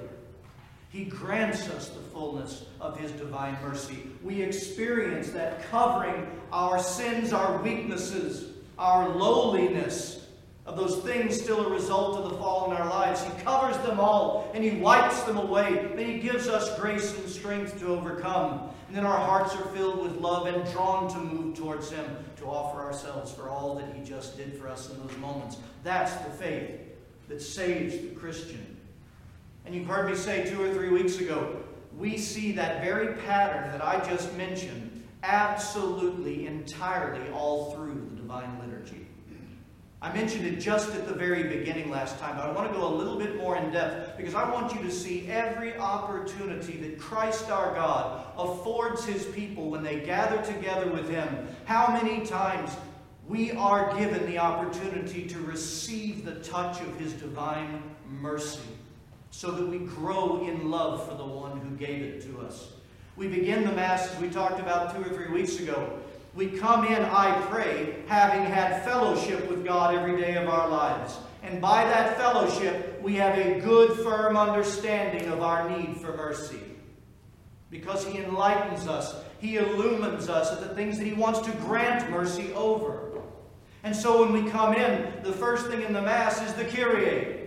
he 0.91 1.05
grants 1.05 1.69
us 1.69 1.91
the 1.91 2.01
fullness 2.01 2.65
of 2.81 2.99
his 2.99 3.13
divine 3.13 3.57
mercy. 3.63 4.11
We 4.25 4.43
experience 4.43 5.31
that 5.31 5.63
covering 5.71 6.27
our 6.53 6.83
sins, 6.83 7.33
our 7.33 7.63
weaknesses, 7.63 8.51
our 8.77 9.09
lowliness, 9.09 10.20
of 10.71 10.77
those 10.77 10.99
things 10.99 11.41
still 11.41 11.67
a 11.67 11.69
result 11.69 12.17
of 12.17 12.31
the 12.31 12.37
fall 12.37 12.71
in 12.71 12.77
our 12.77 12.89
lives. 12.89 13.25
He 13.25 13.43
covers 13.43 13.77
them 13.79 13.99
all 13.99 14.51
and 14.55 14.63
He 14.63 14.71
wipes 14.71 15.23
them 15.23 15.37
away. 15.37 15.91
Then 15.97 16.07
He 16.07 16.21
gives 16.21 16.47
us 16.47 16.79
grace 16.79 17.17
and 17.19 17.29
strength 17.29 17.81
to 17.81 17.89
overcome. 17.89 18.71
And 18.87 18.97
then 18.97 19.05
our 19.05 19.19
hearts 19.19 19.55
are 19.57 19.65
filled 19.67 20.01
with 20.01 20.21
love 20.21 20.47
and 20.47 20.71
drawn 20.73 21.11
to 21.11 21.19
move 21.19 21.57
towards 21.57 21.91
Him 21.91 22.07
to 22.37 22.45
offer 22.45 22.81
ourselves 22.81 23.33
for 23.33 23.49
all 23.49 23.75
that 23.77 23.93
He 23.95 24.05
just 24.05 24.37
did 24.37 24.57
for 24.57 24.69
us 24.69 24.91
in 24.91 25.01
those 25.05 25.17
moments. 25.19 25.57
That's 25.83 26.15
the 26.25 26.31
faith 26.31 26.81
that 27.29 27.43
saves 27.43 27.99
the 27.99 28.15
Christian. 28.15 28.77
And 29.67 29.75
you've 29.75 29.89
heard 29.89 30.09
me 30.09 30.17
say 30.17 30.49
two 30.49 30.63
or 30.63 30.73
three 30.73 30.91
weeks 30.91 31.19
ago, 31.19 31.57
we 31.99 32.17
see 32.17 32.53
that 32.53 32.83
very 32.83 33.15
pattern 33.15 33.73
that 33.73 33.85
I 33.85 33.99
just 34.09 34.33
mentioned 34.37 35.03
absolutely, 35.25 36.47
entirely 36.47 37.29
all 37.33 37.73
through 37.73 38.09
the 38.11 38.23
divine. 38.23 38.60
I 40.03 40.13
mentioned 40.15 40.47
it 40.47 40.61
just 40.61 40.95
at 40.95 41.07
the 41.07 41.13
very 41.13 41.43
beginning 41.43 41.91
last 41.91 42.19
time, 42.19 42.37
but 42.37 42.49
I 42.49 42.53
want 42.53 42.73
to 42.73 42.79
go 42.79 42.87
a 42.87 42.95
little 42.95 43.19
bit 43.19 43.37
more 43.37 43.59
in 43.59 43.71
depth 43.71 44.17
because 44.17 44.35
I 44.35 44.51
want 44.51 44.75
you 44.75 44.81
to 44.83 44.91
see 44.91 45.29
every 45.29 45.77
opportunity 45.77 46.79
that 46.79 46.99
Christ 46.99 47.51
our 47.51 47.75
God 47.75 48.25
affords 48.39 49.05
his 49.05 49.27
people 49.27 49.69
when 49.69 49.83
they 49.83 50.01
gather 50.01 50.43
together 50.43 50.91
with 50.91 51.11
him. 51.11 51.47
How 51.67 51.89
many 51.89 52.25
times 52.25 52.75
we 53.29 53.53
are 53.53 53.95
given 53.99 54.25
the 54.27 54.39
opportunity 54.39 55.27
to 55.29 55.39
receive 55.41 56.25
the 56.25 56.37
touch 56.37 56.81
of 56.81 56.99
his 56.99 57.13
divine 57.13 57.83
mercy 58.09 58.61
so 59.31 59.53
that 59.53 59.67
we 59.67 59.79
grow 59.79 60.47
in 60.47 60.71
love 60.71 61.07
for 61.07 61.15
the 61.15 61.25
one 61.25 61.61
who 61.61 61.71
gave 61.77 62.03
it 62.03 62.23
to 62.23 62.41
us. 62.41 62.73
We 63.17 63.29
begin 63.29 63.65
the 63.65 63.73
Mass, 63.73 64.13
as 64.13 64.21
we 64.21 64.31
talked 64.31 64.59
about 64.59 64.97
two 64.97 65.03
or 65.03 65.15
three 65.15 65.31
weeks 65.31 65.61
ago, 65.61 65.99
we 66.35 66.47
come 66.47 66.87
in, 66.87 67.03
I 67.05 67.41
pray, 67.51 68.03
having 68.07 68.45
had 68.45 68.85
fellowship 68.85 69.49
with 69.49 69.65
God 69.65 69.95
every 69.95 70.21
day 70.21 70.37
of 70.37 70.49
our 70.49 70.69
lives. 70.69 71.19
And 71.43 71.61
by 71.61 71.85
that 71.85 72.17
fellowship, 72.17 73.01
we 73.03 73.15
have 73.17 73.37
a 73.37 73.61
good, 73.61 73.99
firm 73.99 74.37
understanding 74.37 75.29
of 75.29 75.43
our 75.43 75.69
need 75.69 75.97
for 75.97 76.17
mercy. 76.17 76.61
Because 77.71 78.07
He 78.07 78.19
enlightens 78.19 78.87
us, 78.87 79.15
He 79.39 79.57
illumines 79.57 80.29
us 80.29 80.53
at 80.53 80.61
the 80.61 80.75
things 80.75 80.99
that 80.99 81.07
He 81.07 81.15
wants 81.15 81.41
to 81.41 81.53
grant 81.59 82.11
mercy 82.11 82.53
over. 82.53 83.11
And 83.83 83.97
so 83.97 84.23
when 84.25 84.33
we 84.33 84.51
come 84.51 84.75
in, 84.75 85.23
the 85.23 85.33
first 85.33 85.67
thing 85.67 85.83
in 85.83 85.93
the 85.93 86.03
Mass 86.03 86.41
is 86.43 86.53
the 86.55 86.65
Kyrie. 86.65 87.39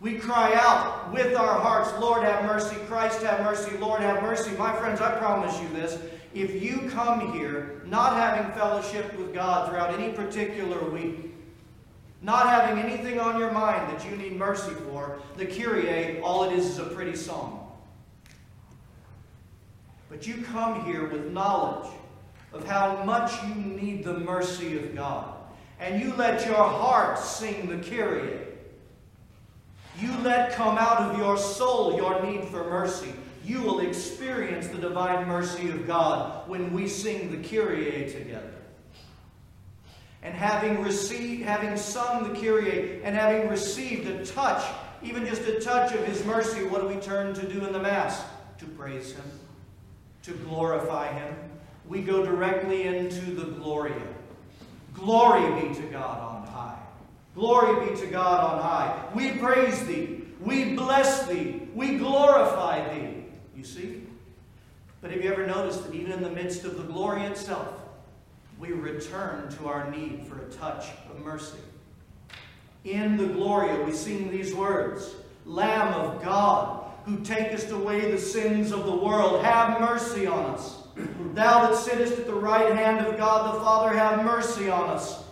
We 0.00 0.14
cry 0.14 0.52
out 0.54 1.12
with 1.12 1.36
our 1.36 1.60
hearts, 1.60 1.92
Lord 2.00 2.24
have 2.24 2.44
mercy, 2.44 2.74
Christ 2.88 3.22
have 3.22 3.44
mercy, 3.44 3.76
Lord 3.76 4.00
have 4.00 4.20
mercy. 4.20 4.50
My 4.56 4.74
friends, 4.74 5.00
I 5.00 5.16
promise 5.16 5.58
you 5.60 5.68
this. 5.68 5.96
If 6.34 6.62
you 6.62 6.88
come 6.90 7.32
here 7.32 7.82
not 7.84 8.16
having 8.16 8.50
fellowship 8.52 9.16
with 9.18 9.34
God 9.34 9.68
throughout 9.68 9.98
any 9.98 10.12
particular 10.12 10.82
week, 10.88 11.34
not 12.22 12.48
having 12.48 12.82
anything 12.82 13.20
on 13.20 13.38
your 13.38 13.50
mind 13.50 13.92
that 13.92 14.08
you 14.08 14.16
need 14.16 14.36
mercy 14.36 14.72
for, 14.88 15.20
the 15.36 15.44
Kyrie, 15.44 16.20
all 16.20 16.44
it 16.44 16.52
is 16.52 16.66
is 16.66 16.78
a 16.78 16.84
pretty 16.84 17.16
song. 17.16 17.70
But 20.08 20.26
you 20.26 20.42
come 20.42 20.84
here 20.84 21.06
with 21.06 21.32
knowledge 21.32 21.90
of 22.52 22.66
how 22.66 23.02
much 23.04 23.32
you 23.44 23.54
need 23.54 24.04
the 24.04 24.18
mercy 24.18 24.78
of 24.78 24.94
God. 24.94 25.34
And 25.80 26.00
you 26.00 26.14
let 26.14 26.46
your 26.46 26.62
heart 26.62 27.18
sing 27.18 27.68
the 27.68 27.78
Kyrie. 27.78 28.38
You 29.98 30.16
let 30.22 30.52
come 30.52 30.78
out 30.78 30.98
of 30.98 31.18
your 31.18 31.36
soul 31.36 31.96
your 31.96 32.24
need 32.24 32.44
for 32.44 32.64
mercy 32.70 33.12
you 33.44 33.62
will 33.62 33.80
experience 33.80 34.68
the 34.68 34.78
divine 34.78 35.26
mercy 35.26 35.70
of 35.70 35.86
God 35.86 36.48
when 36.48 36.72
we 36.72 36.86
sing 36.86 37.30
the 37.30 37.48
Kyrie 37.48 38.10
together. 38.10 38.54
And 40.22 40.34
having 40.34 40.82
received, 40.82 41.42
having 41.42 41.76
sung 41.76 42.32
the 42.32 42.40
Kyrie, 42.40 43.02
and 43.02 43.16
having 43.16 43.48
received 43.48 44.08
a 44.08 44.24
touch, 44.24 44.62
even 45.02 45.26
just 45.26 45.42
a 45.42 45.60
touch 45.60 45.92
of 45.92 46.04
His 46.04 46.24
mercy, 46.24 46.64
what 46.64 46.82
do 46.82 46.86
we 46.86 46.96
turn 46.96 47.34
to 47.34 47.52
do 47.52 47.64
in 47.66 47.72
the 47.72 47.80
Mass? 47.80 48.22
To 48.58 48.66
praise 48.66 49.12
Him, 49.12 49.24
to 50.22 50.32
glorify 50.32 51.12
Him. 51.12 51.34
We 51.88 52.02
go 52.02 52.24
directly 52.24 52.86
into 52.86 53.32
the 53.32 53.46
Gloria. 53.46 54.00
Glory 54.94 55.60
be 55.60 55.74
to 55.74 55.82
God 55.88 56.20
on 56.20 56.46
high. 56.46 56.78
Glory 57.34 57.88
be 57.88 58.00
to 58.00 58.06
God 58.06 58.52
on 58.52 58.62
high. 58.62 59.04
We 59.14 59.32
praise 59.38 59.84
Thee. 59.86 60.22
We 60.40 60.74
bless 60.74 61.26
Thee. 61.26 61.62
We 61.74 61.98
glorify 61.98 62.94
Thee. 62.94 63.21
You 63.62 63.68
see? 63.68 64.02
But 65.00 65.12
have 65.12 65.22
you 65.22 65.30
ever 65.30 65.46
noticed 65.46 65.84
that 65.86 65.94
even 65.94 66.10
in 66.10 66.20
the 66.20 66.30
midst 66.30 66.64
of 66.64 66.76
the 66.76 66.82
glory 66.82 67.22
itself, 67.22 67.80
we 68.58 68.72
return 68.72 69.48
to 69.50 69.68
our 69.68 69.88
need 69.88 70.26
for 70.26 70.40
a 70.40 70.50
touch 70.50 70.86
of 71.08 71.24
mercy? 71.24 71.58
In 72.84 73.16
the 73.16 73.26
Gloria, 73.26 73.84
we 73.84 73.92
sing 73.92 74.32
these 74.32 74.52
words 74.52 75.14
Lamb 75.46 75.94
of 75.94 76.20
God, 76.24 76.90
who 77.04 77.20
takest 77.20 77.70
away 77.70 78.10
the 78.10 78.18
sins 78.18 78.72
of 78.72 78.84
the 78.84 78.96
world, 78.96 79.44
have 79.44 79.80
mercy 79.80 80.26
on 80.26 80.46
us. 80.46 80.78
Thou 81.32 81.68
that 81.68 81.76
sittest 81.76 82.14
at 82.14 82.26
the 82.26 82.34
right 82.34 82.74
hand 82.74 83.06
of 83.06 83.16
God 83.16 83.54
the 83.54 83.60
Father, 83.60 83.96
have 83.96 84.24
mercy 84.24 84.70
on 84.70 84.90
us. 84.90 85.22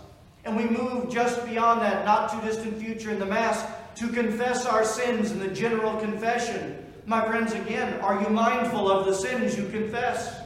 And 0.45 0.55
we 0.55 0.63
move 0.63 1.11
just 1.11 1.45
beyond 1.45 1.81
that, 1.81 2.05
not 2.05 2.31
too 2.31 2.39
distant 2.47 2.77
future 2.77 3.11
in 3.11 3.19
the 3.19 3.25
Mass, 3.25 3.69
to 3.95 4.07
confess 4.07 4.65
our 4.65 4.85
sins 4.85 5.31
in 5.31 5.39
the 5.39 5.49
general 5.49 5.99
confession 5.99 6.81
my 7.05 7.25
friends, 7.25 7.53
again, 7.53 7.99
are 8.01 8.21
you 8.21 8.29
mindful 8.29 8.89
of 8.89 9.05
the 9.05 9.13
sins 9.13 9.57
you 9.57 9.67
confess? 9.69 10.39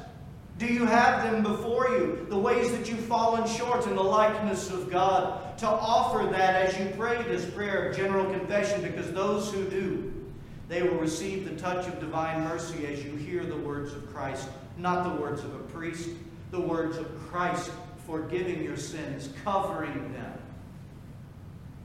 Do 0.57 0.67
you 0.67 0.85
have 0.85 1.29
them 1.29 1.43
before 1.43 1.89
you? 1.89 2.25
The 2.29 2.37
ways 2.37 2.71
that 2.71 2.89
you've 2.89 2.99
fallen 2.99 3.47
short 3.47 3.85
in 3.87 3.95
the 3.95 4.03
likeness 4.03 4.69
of 4.69 4.89
God. 4.89 5.57
To 5.59 5.67
offer 5.67 6.29
that 6.31 6.67
as 6.67 6.79
you 6.79 6.93
pray 6.97 7.21
this 7.23 7.45
prayer 7.45 7.89
of 7.89 7.97
general 7.97 8.25
confession, 8.31 8.81
because 8.81 9.11
those 9.11 9.51
who 9.53 9.65
do, 9.69 10.13
they 10.69 10.81
will 10.83 10.97
receive 10.97 11.45
the 11.45 11.55
touch 11.55 11.87
of 11.87 11.99
divine 11.99 12.43
mercy 12.43 12.87
as 12.87 13.03
you 13.03 13.15
hear 13.15 13.45
the 13.45 13.57
words 13.57 13.93
of 13.93 14.11
Christ, 14.13 14.47
not 14.77 15.03
the 15.03 15.21
words 15.21 15.43
of 15.43 15.53
a 15.55 15.59
priest, 15.59 16.09
the 16.51 16.59
words 16.59 16.97
of 16.97 17.07
Christ 17.29 17.71
forgiving 18.05 18.63
your 18.63 18.77
sins, 18.77 19.29
covering 19.43 20.13
them, 20.13 20.33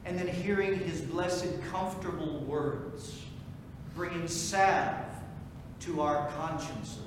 and 0.05 0.19
then 0.19 0.29
hearing 0.29 0.79
his 0.79 1.00
blessed, 1.00 1.61
comfortable 1.71 2.41
words 2.41 3.23
bringing 3.95 4.29
salve 4.29 5.05
to 5.81 6.01
our 6.01 6.29
consciences, 6.31 6.99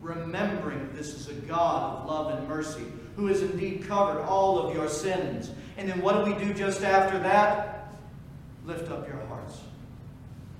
remembering 0.00 0.90
this 0.94 1.14
is 1.14 1.28
a 1.28 1.34
God 1.34 2.00
of 2.00 2.06
love 2.08 2.38
and 2.38 2.48
mercy 2.48 2.84
who 3.16 3.26
has 3.26 3.42
indeed 3.42 3.84
covered 3.86 4.22
all 4.22 4.58
of 4.58 4.74
your 4.74 4.88
sins. 4.88 5.50
And 5.76 5.88
then 5.88 6.00
what 6.00 6.24
do 6.24 6.32
we 6.32 6.38
do 6.38 6.54
just 6.54 6.82
after 6.82 7.18
that? 7.20 7.92
Lift 8.64 8.90
up 8.90 9.06
your 9.08 9.20
hearts. 9.26 9.60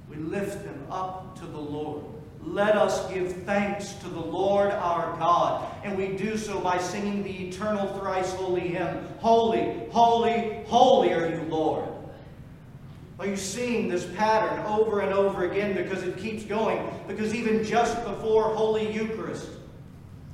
We 0.08 0.16
lift 0.16 0.64
them 0.64 0.86
up 0.90 1.38
to 1.38 1.46
the 1.46 1.58
Lord. 1.58 2.04
Let 2.42 2.76
us 2.76 3.08
give 3.12 3.44
thanks 3.44 3.92
to 3.94 4.08
the 4.08 4.20
Lord 4.20 4.70
our 4.70 5.16
God. 5.18 5.70
And 5.84 5.96
we 5.96 6.16
do 6.16 6.36
so 6.36 6.58
by 6.60 6.78
singing 6.78 7.22
the 7.22 7.48
eternal 7.48 7.86
thrice 7.98 8.32
holy 8.32 8.68
hymn 8.68 9.06
Holy, 9.18 9.88
holy, 9.90 10.64
holy 10.66 11.12
are 11.12 11.28
you, 11.28 11.42
Lord. 11.42 11.89
Are 13.20 13.26
you 13.26 13.36
seeing 13.36 13.90
this 13.90 14.06
pattern 14.16 14.64
over 14.64 15.00
and 15.00 15.12
over 15.12 15.44
again 15.44 15.76
because 15.76 16.04
it 16.04 16.16
keeps 16.16 16.42
going? 16.42 16.88
Because 17.06 17.34
even 17.34 17.62
just 17.62 18.02
before 18.04 18.44
Holy 18.44 18.90
Eucharist, 18.90 19.46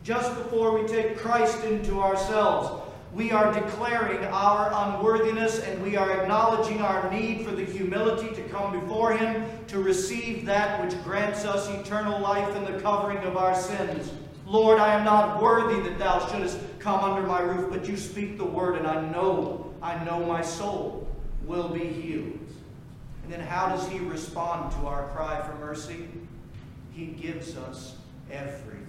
just 0.05 0.33
before 0.37 0.79
we 0.79 0.87
take 0.87 1.19
Christ 1.19 1.65
into 1.65 2.01
ourselves, 2.01 2.81
We 3.17 3.31
are 3.33 3.51
declaring 3.51 4.23
our 4.27 4.71
unworthiness 4.75 5.61
and 5.61 5.83
we 5.83 5.97
are 5.97 6.21
acknowledging 6.21 6.83
our 6.83 7.11
need 7.11 7.47
for 7.47 7.53
the 7.53 7.65
humility 7.65 8.29
to 8.35 8.43
come 8.51 8.79
before 8.79 9.17
Him 9.17 9.43
to 9.69 9.79
receive 9.79 10.45
that 10.45 10.85
which 10.85 11.03
grants 11.03 11.47
us 11.47 11.71
eternal 11.71 12.21
life 12.21 12.55
and 12.55 12.67
the 12.67 12.79
covering 12.81 13.19
of 13.19 13.39
our 13.39 13.55
sins. 13.55 14.13
Lord, 14.45 14.79
I 14.79 14.93
am 14.93 15.05
not 15.05 15.41
worthy 15.41 15.81
that 15.89 15.99
thou 15.99 16.29
shouldest 16.29 16.59
come 16.79 17.01
under 17.01 17.27
my 17.27 17.41
roof, 17.41 17.71
but 17.71 17.89
you 17.89 17.97
speak 17.97 18.37
the 18.37 18.45
word, 18.45 18.77
and 18.77 18.87
I 18.87 19.01
know, 19.11 19.73
I 19.81 20.05
know 20.05 20.25
my 20.27 20.43
soul 20.43 21.09
will 21.47 21.71
be 21.71 21.87
healed. 21.87 22.46
And 23.27 23.33
then 23.33 23.41
how 23.41 23.71
does 23.71 23.89
he 23.89 23.99
respond 23.99 24.71
to 24.71 24.87
our 24.87 25.09
cry 25.09 25.43
for 25.43 25.57
mercy? 25.57 26.07
He 26.93 27.07
gives 27.07 27.57
us 27.57 27.97
everything. 28.31 28.85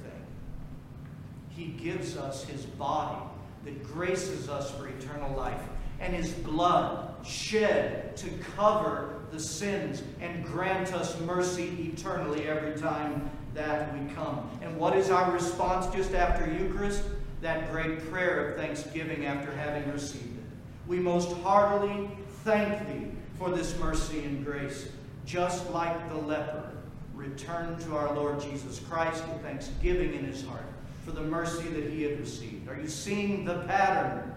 He 1.50 1.70
gives 1.70 2.16
us 2.16 2.44
his 2.44 2.64
body 2.64 3.20
that 3.66 3.84
graces 3.84 4.48
us 4.48 4.70
for 4.70 4.88
eternal 4.90 5.36
life, 5.36 5.60
and 6.00 6.14
his 6.14 6.32
blood 6.34 7.16
shed 7.26 8.16
to 8.18 8.30
cover 8.56 9.22
the 9.32 9.40
sins 9.40 10.04
and 10.22 10.46
grant 10.46 10.94
us 10.94 11.20
mercy 11.22 11.92
eternally 11.92 12.48
every 12.48 12.80
time 12.80 13.32
that 13.56 13.92
we 13.92 14.08
come. 14.14 14.48
And 14.62 14.78
what 14.78 14.96
is 14.96 15.10
our 15.10 15.32
response 15.32 15.88
just 15.88 16.14
after 16.14 16.46
Eucharist? 16.46 17.02
That 17.42 17.72
great 17.72 18.08
prayer 18.12 18.50
of 18.50 18.58
thanksgiving 18.58 19.26
after 19.26 19.52
having 19.52 19.92
received 19.92 20.38
it. 20.38 20.46
We 20.86 21.00
most 21.00 21.36
heartily 21.38 22.08
thank 22.44 22.88
thee 22.88 23.18
for 23.38 23.50
this 23.50 23.78
mercy 23.80 24.24
and 24.24 24.44
grace, 24.44 24.90
just 25.26 25.70
like 25.72 26.10
the 26.10 26.18
leper 26.18 26.72
returned 27.14 27.80
to 27.82 27.96
our 27.96 28.14
Lord 28.14 28.40
Jesus 28.40 28.80
Christ 28.80 29.28
with 29.28 29.42
thanksgiving 29.42 30.14
in 30.14 30.26
his 30.26 30.46
heart 30.46 30.66
for 31.04 31.12
the 31.12 31.22
mercy 31.22 31.68
that 31.70 31.90
he 31.90 32.04
had 32.04 32.20
received. 32.20 32.70
Are 32.70 32.80
you 32.80 32.88
seeing 32.88 33.46
the 33.46 33.60
pattern? 33.60 34.34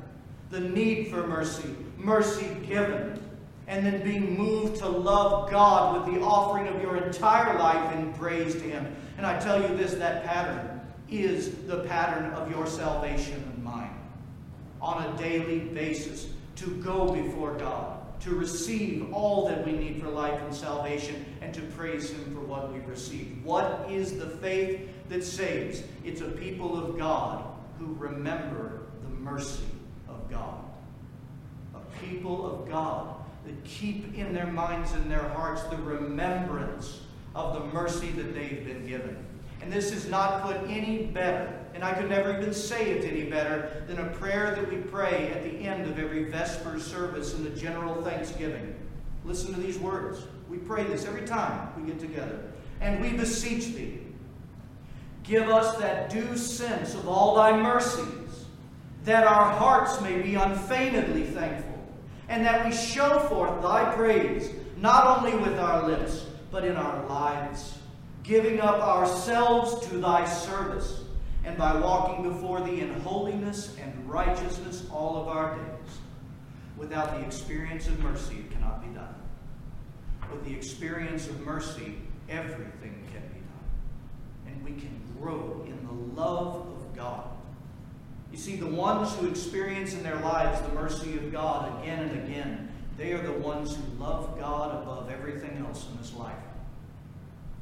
The 0.50 0.60
need 0.60 1.08
for 1.08 1.26
mercy, 1.26 1.74
mercy 1.96 2.46
given, 2.66 3.20
and 3.66 3.86
then 3.86 4.02
being 4.02 4.36
moved 4.36 4.76
to 4.76 4.88
love 4.88 5.50
God 5.50 6.06
with 6.06 6.14
the 6.14 6.20
offering 6.20 6.66
of 6.68 6.80
your 6.82 6.96
entire 6.96 7.58
life 7.58 7.94
in 7.96 8.12
praise 8.14 8.54
to 8.54 8.60
him. 8.60 8.94
And 9.16 9.26
I 9.26 9.38
tell 9.38 9.60
you 9.60 9.76
this 9.76 9.94
that 9.94 10.24
pattern 10.24 10.80
is 11.08 11.54
the 11.66 11.84
pattern 11.84 12.32
of 12.32 12.50
your 12.50 12.66
salvation 12.66 13.34
and 13.34 13.64
mine. 13.64 13.94
On 14.80 15.02
a 15.02 15.18
daily 15.18 15.60
basis, 15.60 16.28
to 16.56 16.70
go 16.82 17.12
before 17.12 17.54
God, 17.54 17.99
to 18.20 18.34
receive 18.34 19.12
all 19.12 19.48
that 19.48 19.64
we 19.64 19.72
need 19.72 20.00
for 20.00 20.08
life 20.08 20.40
and 20.42 20.54
salvation, 20.54 21.24
and 21.40 21.54
to 21.54 21.62
praise 21.62 22.10
Him 22.10 22.34
for 22.34 22.40
what 22.40 22.72
we've 22.72 22.86
received. 22.86 23.44
What 23.44 23.86
is 23.90 24.18
the 24.18 24.28
faith 24.28 24.88
that 25.08 25.24
saves? 25.24 25.82
It's 26.04 26.20
a 26.20 26.28
people 26.28 26.76
of 26.76 26.98
God 26.98 27.44
who 27.78 27.94
remember 27.98 28.82
the 29.02 29.08
mercy 29.08 29.64
of 30.08 30.30
God. 30.30 30.62
A 31.74 31.80
people 32.04 32.46
of 32.46 32.68
God 32.68 33.14
that 33.46 33.64
keep 33.64 34.14
in 34.14 34.34
their 34.34 34.46
minds 34.46 34.92
and 34.92 35.10
their 35.10 35.28
hearts 35.30 35.62
the 35.64 35.76
remembrance 35.78 37.00
of 37.34 37.54
the 37.54 37.64
mercy 37.72 38.10
that 38.10 38.34
they've 38.34 38.64
been 38.66 38.86
given. 38.86 39.16
And 39.62 39.72
this 39.72 39.92
is 39.92 40.08
not 40.08 40.42
put 40.42 40.56
any 40.68 41.06
better, 41.06 41.59
and 41.74 41.84
I 41.84 41.92
could 41.92 42.08
never 42.08 42.36
even 42.36 42.52
say 42.52 42.90
it 42.90 43.04
any 43.04 43.24
better, 43.24 43.84
than 43.86 43.98
a 43.98 44.10
prayer 44.10 44.54
that 44.54 44.68
we 44.68 44.76
pray 44.76 45.28
at 45.28 45.42
the 45.42 45.50
end 45.66 45.88
of 45.88 45.98
every 45.98 46.24
Vesper 46.24 46.78
service 46.78 47.34
in 47.34 47.44
the 47.44 47.50
general 47.50 48.02
thanksgiving. 48.02 48.74
Listen 49.24 49.54
to 49.54 49.60
these 49.60 49.78
words. 49.78 50.22
We 50.48 50.58
pray 50.58 50.84
this 50.84 51.06
every 51.06 51.26
time 51.26 51.68
we 51.76 51.90
get 51.90 52.00
together. 52.00 52.40
And 52.80 53.00
we 53.00 53.12
beseech 53.12 53.74
thee, 53.74 54.00
give 55.22 55.48
us 55.48 55.76
that 55.76 56.10
due 56.10 56.36
sense 56.36 56.94
of 56.94 57.06
all 57.06 57.34
thy 57.34 57.56
mercies, 57.56 58.46
that 59.04 59.26
our 59.26 59.52
hearts 59.52 60.00
may 60.00 60.20
be 60.20 60.34
unfeignedly 60.34 61.24
thankful, 61.24 61.78
and 62.28 62.44
that 62.44 62.64
we 62.66 62.72
show 62.72 63.18
forth 63.20 63.62
thy 63.62 63.94
praise, 63.94 64.50
not 64.76 65.18
only 65.18 65.36
with 65.36 65.58
our 65.58 65.86
lips, 65.86 66.26
but 66.50 66.64
in 66.64 66.76
our 66.76 67.06
lives, 67.06 67.78
giving 68.22 68.60
up 68.60 68.80
ourselves 68.80 69.86
to 69.88 69.98
thy 69.98 70.24
service, 70.24 71.02
and 71.44 71.56
by 71.56 71.78
walking 71.78 72.22
before 72.22 72.60
thee 72.60 72.80
in 72.80 72.92
holiness 73.00 73.76
and 73.82 74.08
righteousness 74.08 74.84
all 74.92 75.16
of 75.16 75.28
our 75.28 75.56
days. 75.56 75.98
Without 76.76 77.18
the 77.18 77.24
experience 77.24 77.86
of 77.86 77.98
mercy, 78.00 78.36
it 78.36 78.50
cannot 78.50 78.82
be 78.82 78.88
done. 78.94 79.14
With 80.30 80.44
the 80.44 80.54
experience 80.54 81.26
of 81.26 81.40
mercy, 81.40 81.96
everything 82.28 83.04
can 83.12 83.22
be 83.32 83.40
done. 83.40 84.46
And 84.46 84.64
we 84.64 84.72
can 84.72 85.00
grow 85.18 85.64
in 85.66 85.86
the 85.86 86.20
love 86.20 86.66
of 86.66 86.96
God. 86.96 87.28
You 88.30 88.38
see, 88.38 88.56
the 88.56 88.66
ones 88.66 89.14
who 89.16 89.28
experience 89.28 89.92
in 89.92 90.02
their 90.02 90.20
lives 90.20 90.60
the 90.62 90.74
mercy 90.74 91.16
of 91.16 91.32
God 91.32 91.82
again 91.82 92.08
and 92.08 92.24
again 92.24 92.70
they 93.00 93.12
are 93.12 93.22
the 93.22 93.32
ones 93.32 93.74
who 93.74 93.82
love 93.98 94.38
God 94.38 94.82
above 94.82 95.10
everything 95.10 95.64
else 95.66 95.86
in 95.90 95.96
this 95.96 96.12
life. 96.14 96.36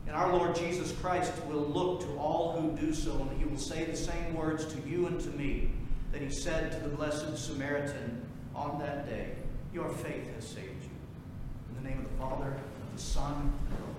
And 0.09 0.17
our 0.17 0.33
Lord 0.33 0.57
Jesus 0.57 0.91
Christ 0.93 1.33
will 1.45 1.61
look 1.61 2.01
to 2.01 2.19
all 2.19 2.59
who 2.59 2.75
do 2.75 2.95
so, 2.95 3.13
and 3.13 3.39
he 3.39 3.45
will 3.45 3.59
say 3.59 3.85
the 3.85 3.95
same 3.97 4.35
words 4.35 4.65
to 4.65 4.89
you 4.89 5.07
and 5.07 5.21
to 5.21 5.29
me 5.29 5.71
that 6.13 6.23
he 6.23 6.31
said 6.31 6.73
to 6.73 6.79
the 6.79 6.89
Blessed 6.89 7.37
Samaritan 7.37 8.23
on 8.55 8.79
that 8.79 9.07
day 9.07 9.33
Your 9.75 9.91
faith 9.91 10.35
has 10.35 10.49
saved 10.49 10.83
you. 10.83 10.91
In 11.69 11.83
the 11.83 11.91
name 11.91 11.99
of 11.99 12.11
the 12.11 12.17
Father, 12.19 12.47
and 12.47 12.89
of 12.89 12.97
the 12.97 13.03
Son, 13.03 13.53
and 13.69 13.79
of 13.79 13.95
the. 13.97 13.98